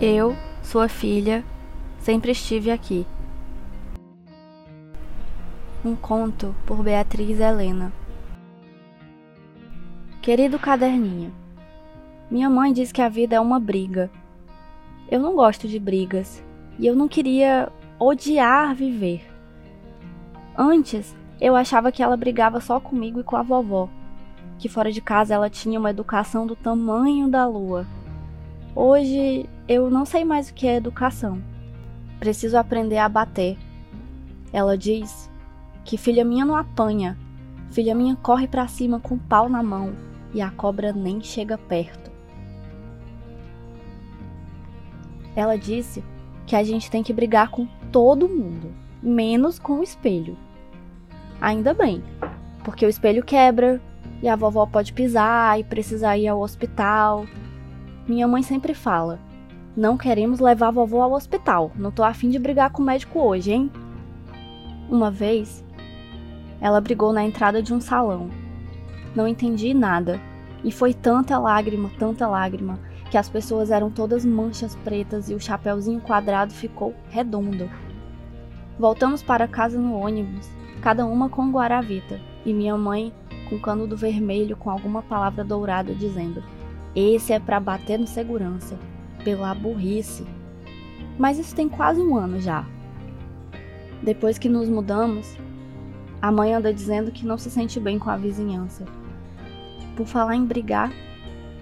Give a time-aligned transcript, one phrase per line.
[0.00, 1.44] Eu, sua filha,
[1.98, 3.04] sempre estive aqui.
[5.84, 7.92] Um conto por Beatriz Helena.
[10.22, 11.34] Querido caderninho,
[12.30, 14.08] minha mãe diz que a vida é uma briga.
[15.10, 16.44] Eu não gosto de brigas
[16.78, 17.68] e eu não queria
[17.98, 19.28] odiar viver.
[20.56, 23.88] Antes, eu achava que ela brigava só comigo e com a vovó,
[24.60, 27.84] que fora de casa ela tinha uma educação do tamanho da lua.
[28.76, 31.42] Hoje eu não sei mais o que é educação.
[32.18, 33.58] Preciso aprender a bater.
[34.50, 35.30] Ela diz
[35.84, 37.18] que filha minha não apanha.
[37.70, 39.94] Filha minha corre para cima com o pau na mão
[40.32, 42.10] e a cobra nem chega perto.
[45.36, 46.02] Ela disse
[46.46, 50.36] que a gente tem que brigar com todo mundo, menos com o espelho.
[51.40, 52.02] Ainda bem,
[52.64, 53.80] porque o espelho quebra
[54.22, 57.26] e a vovó pode pisar e precisar ir ao hospital.
[58.08, 59.20] Minha mãe sempre fala:
[59.78, 61.70] não queremos levar a vovó ao hospital.
[61.76, 63.70] Não tô afim de brigar com o médico hoje, hein?
[64.90, 65.64] Uma vez,
[66.60, 68.28] ela brigou na entrada de um salão.
[69.14, 70.20] Não entendi nada.
[70.64, 72.76] E foi tanta lágrima, tanta lágrima,
[73.08, 77.70] que as pessoas eram todas manchas pretas e o chapéuzinho quadrado ficou redondo.
[78.76, 80.50] Voltamos para casa no ônibus,
[80.82, 83.12] cada uma com um guaravita, e minha mãe
[83.48, 86.42] com canudo vermelho com alguma palavra dourada dizendo:
[86.96, 88.76] Esse é para bater no segurança
[89.24, 90.26] pela burrice.
[91.18, 92.64] Mas isso tem quase um ano já.
[94.02, 95.36] Depois que nos mudamos,
[96.22, 98.84] a mãe anda dizendo que não se sente bem com a vizinhança.
[99.96, 100.92] Por falar em brigar,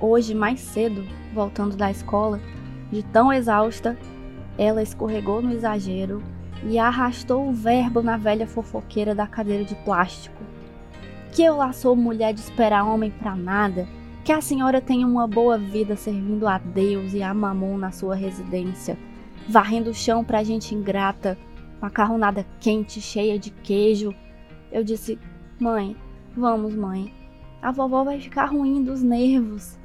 [0.00, 2.40] hoje mais cedo, voltando da escola,
[2.92, 3.96] de tão exausta,
[4.58, 6.22] ela escorregou no exagero
[6.64, 10.36] e arrastou o verbo na velha fofoqueira da cadeira de plástico.
[11.32, 13.86] Que eu lá sou mulher de esperar homem pra nada,
[14.26, 18.16] que a senhora tenha uma boa vida servindo a Deus e a Mamon na sua
[18.16, 18.98] residência,
[19.48, 21.38] varrendo o chão pra gente ingrata,
[21.80, 24.12] macarronada quente, cheia de queijo.
[24.72, 25.16] Eu disse:
[25.60, 25.96] Mãe,
[26.36, 27.14] vamos, mãe.
[27.62, 29.78] A vovó vai ficar ruim dos nervos.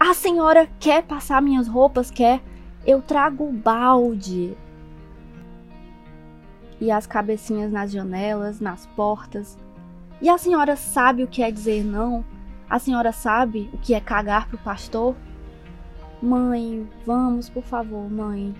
[0.00, 2.10] A senhora quer passar minhas roupas?
[2.10, 2.40] Quer?
[2.86, 4.56] Eu trago o balde.
[6.80, 9.58] E as cabecinhas nas janelas, nas portas.
[10.22, 12.24] E a senhora sabe o que é dizer não?
[12.68, 15.14] A senhora sabe o que é cagar pro pastor?
[16.20, 18.54] Mãe, vamos, por favor, mãe.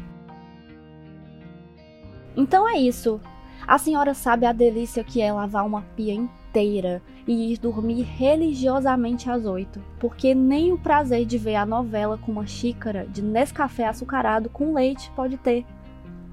[2.37, 3.21] Então é isso.
[3.67, 9.31] A senhora sabe a delícia que é lavar uma pia inteira e ir dormir religiosamente
[9.31, 13.87] às oito, porque nem o prazer de ver a novela com uma xícara de Nescafé
[13.87, 15.65] açucarado com leite pode ter.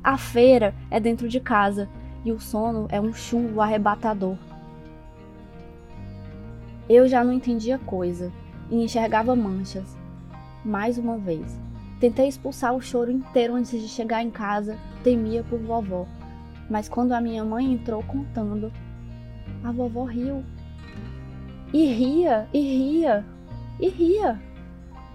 [0.04, 1.88] A feira é dentro de casa
[2.26, 4.36] e o sono é um chumbo arrebatador.
[6.94, 8.34] Eu já não entendia coisa
[8.70, 9.98] e enxergava manchas.
[10.66, 11.58] Mais uma vez.
[12.02, 16.06] Tentei expulsar o choro inteiro antes de chegar em casa, temia por vovó.
[16.70, 18.74] Mas quando a minha mãe entrou contando,
[19.64, 20.44] a vovó riu.
[21.72, 23.26] E ria, e ria,
[23.80, 24.38] e ria.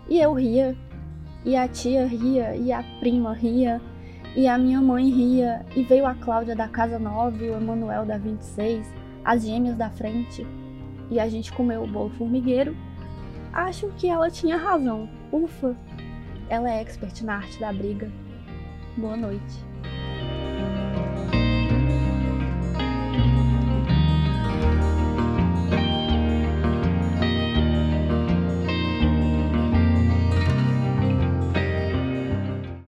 [0.08, 0.74] E eu ria,
[1.44, 3.82] e a tia ria, e a prima ria,
[4.34, 8.06] e a minha mãe ria, e veio a Cláudia da Casa Nova e o Emanuel
[8.06, 8.90] da 26,
[9.22, 10.46] as gêmeas da frente
[11.10, 12.76] e a gente comeu o bolo formigueiro,
[13.52, 15.08] acho que ela tinha razão.
[15.32, 15.76] Ufa!
[16.48, 18.10] Ela é expert na arte da briga.
[18.96, 19.64] Boa noite.